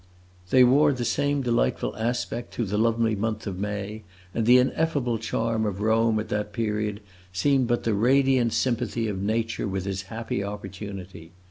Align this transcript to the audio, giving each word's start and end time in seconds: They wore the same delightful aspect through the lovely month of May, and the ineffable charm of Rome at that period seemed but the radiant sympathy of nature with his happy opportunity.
They 0.49 0.63
wore 0.63 0.93
the 0.93 1.05
same 1.05 1.43
delightful 1.43 1.95
aspect 1.95 2.55
through 2.55 2.65
the 2.65 2.77
lovely 2.79 3.15
month 3.15 3.45
of 3.45 3.59
May, 3.59 4.01
and 4.33 4.47
the 4.47 4.57
ineffable 4.57 5.19
charm 5.19 5.63
of 5.63 5.79
Rome 5.79 6.19
at 6.19 6.29
that 6.29 6.53
period 6.53 7.01
seemed 7.31 7.67
but 7.67 7.83
the 7.83 7.93
radiant 7.93 8.51
sympathy 8.53 9.07
of 9.07 9.21
nature 9.21 9.67
with 9.67 9.85
his 9.85 10.01
happy 10.09 10.43
opportunity. 10.43 11.33